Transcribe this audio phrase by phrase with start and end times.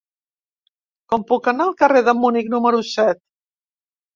[1.13, 3.25] Com puc anar al carrer de Munic número set?